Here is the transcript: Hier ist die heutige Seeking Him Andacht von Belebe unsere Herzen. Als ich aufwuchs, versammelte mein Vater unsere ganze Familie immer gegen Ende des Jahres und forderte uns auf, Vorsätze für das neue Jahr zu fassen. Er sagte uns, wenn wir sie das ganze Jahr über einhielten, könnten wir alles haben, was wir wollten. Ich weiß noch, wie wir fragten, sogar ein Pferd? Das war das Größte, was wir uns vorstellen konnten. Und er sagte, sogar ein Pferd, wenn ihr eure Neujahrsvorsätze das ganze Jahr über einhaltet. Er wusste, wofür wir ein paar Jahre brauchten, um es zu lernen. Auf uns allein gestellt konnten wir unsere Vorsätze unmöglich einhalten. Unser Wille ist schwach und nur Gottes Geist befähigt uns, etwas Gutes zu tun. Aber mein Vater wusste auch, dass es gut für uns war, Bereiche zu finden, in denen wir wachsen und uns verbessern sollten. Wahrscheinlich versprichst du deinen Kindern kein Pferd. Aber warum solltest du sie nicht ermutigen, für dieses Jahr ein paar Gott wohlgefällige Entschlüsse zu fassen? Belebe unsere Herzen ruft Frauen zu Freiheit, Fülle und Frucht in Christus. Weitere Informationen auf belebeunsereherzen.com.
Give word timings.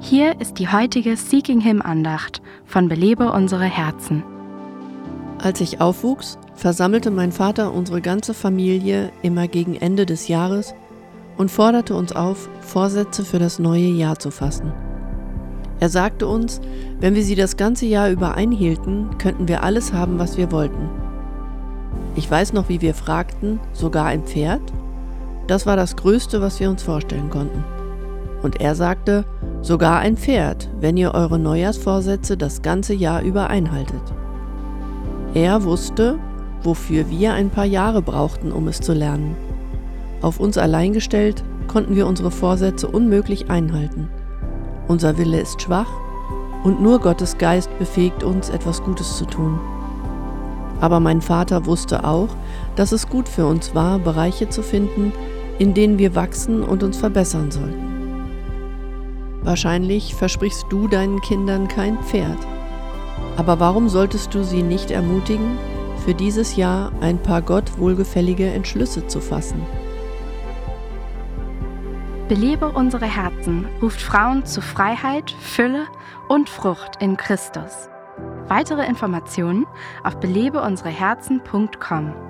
Hier 0.00 0.40
ist 0.40 0.58
die 0.60 0.68
heutige 0.68 1.16
Seeking 1.16 1.60
Him 1.60 1.82
Andacht 1.82 2.40
von 2.64 2.88
Belebe 2.88 3.32
unsere 3.32 3.64
Herzen. 3.64 4.22
Als 5.42 5.60
ich 5.60 5.80
aufwuchs, 5.80 6.38
versammelte 6.54 7.10
mein 7.10 7.32
Vater 7.32 7.72
unsere 7.74 8.00
ganze 8.00 8.32
Familie 8.32 9.10
immer 9.22 9.48
gegen 9.48 9.74
Ende 9.74 10.06
des 10.06 10.28
Jahres 10.28 10.72
und 11.36 11.50
forderte 11.50 11.96
uns 11.96 12.12
auf, 12.12 12.48
Vorsätze 12.60 13.24
für 13.24 13.40
das 13.40 13.58
neue 13.58 13.88
Jahr 13.88 14.18
zu 14.18 14.30
fassen. 14.30 14.72
Er 15.80 15.88
sagte 15.88 16.28
uns, 16.28 16.60
wenn 17.00 17.16
wir 17.16 17.24
sie 17.24 17.36
das 17.36 17.56
ganze 17.56 17.86
Jahr 17.86 18.08
über 18.08 18.34
einhielten, 18.34 19.18
könnten 19.18 19.48
wir 19.48 19.64
alles 19.64 19.92
haben, 19.92 20.20
was 20.20 20.36
wir 20.36 20.52
wollten. 20.52 20.88
Ich 22.14 22.30
weiß 22.30 22.52
noch, 22.52 22.68
wie 22.68 22.80
wir 22.80 22.94
fragten, 22.94 23.58
sogar 23.72 24.06
ein 24.06 24.22
Pferd? 24.22 24.62
Das 25.48 25.66
war 25.66 25.76
das 25.76 25.96
Größte, 25.96 26.40
was 26.40 26.60
wir 26.60 26.70
uns 26.70 26.84
vorstellen 26.84 27.30
konnten. 27.30 27.64
Und 28.42 28.60
er 28.60 28.76
sagte, 28.76 29.24
sogar 29.62 29.98
ein 29.98 30.16
Pferd, 30.16 30.68
wenn 30.80 30.96
ihr 30.96 31.14
eure 31.14 31.38
Neujahrsvorsätze 31.38 32.36
das 32.36 32.62
ganze 32.62 32.94
Jahr 32.94 33.22
über 33.22 33.48
einhaltet. 33.50 34.02
Er 35.34 35.64
wusste, 35.64 36.18
wofür 36.62 37.10
wir 37.10 37.34
ein 37.34 37.50
paar 37.50 37.64
Jahre 37.64 38.02
brauchten, 38.02 38.52
um 38.52 38.68
es 38.68 38.80
zu 38.80 38.92
lernen. 38.92 39.36
Auf 40.22 40.40
uns 40.40 40.58
allein 40.58 40.92
gestellt 40.92 41.44
konnten 41.66 41.94
wir 41.94 42.06
unsere 42.06 42.30
Vorsätze 42.30 42.88
unmöglich 42.88 43.50
einhalten. 43.50 44.08
Unser 44.88 45.18
Wille 45.18 45.40
ist 45.40 45.62
schwach 45.62 45.90
und 46.64 46.80
nur 46.80 46.98
Gottes 46.98 47.38
Geist 47.38 47.70
befähigt 47.78 48.24
uns, 48.24 48.48
etwas 48.48 48.82
Gutes 48.82 49.16
zu 49.16 49.26
tun. 49.26 49.60
Aber 50.80 51.00
mein 51.00 51.20
Vater 51.20 51.66
wusste 51.66 52.04
auch, 52.04 52.28
dass 52.76 52.92
es 52.92 53.08
gut 53.08 53.28
für 53.28 53.46
uns 53.46 53.74
war, 53.74 53.98
Bereiche 53.98 54.48
zu 54.48 54.62
finden, 54.62 55.12
in 55.58 55.74
denen 55.74 55.98
wir 55.98 56.14
wachsen 56.14 56.62
und 56.62 56.82
uns 56.82 56.96
verbessern 56.96 57.50
sollten. 57.50 57.97
Wahrscheinlich 59.42 60.14
versprichst 60.14 60.66
du 60.68 60.88
deinen 60.88 61.20
Kindern 61.20 61.68
kein 61.68 61.98
Pferd. 61.98 62.38
Aber 63.36 63.60
warum 63.60 63.88
solltest 63.88 64.34
du 64.34 64.42
sie 64.42 64.62
nicht 64.62 64.90
ermutigen, 64.90 65.58
für 66.04 66.14
dieses 66.14 66.56
Jahr 66.56 66.92
ein 67.00 67.18
paar 67.18 67.42
Gott 67.42 67.78
wohlgefällige 67.78 68.50
Entschlüsse 68.50 69.06
zu 69.06 69.20
fassen? 69.20 69.62
Belebe 72.28 72.68
unsere 72.68 73.06
Herzen 73.06 73.66
ruft 73.80 74.02
Frauen 74.02 74.44
zu 74.44 74.60
Freiheit, 74.60 75.30
Fülle 75.40 75.86
und 76.28 76.50
Frucht 76.50 77.00
in 77.00 77.16
Christus. 77.16 77.88
Weitere 78.48 78.86
Informationen 78.86 79.66
auf 80.04 80.20
belebeunsereherzen.com. 80.20 82.27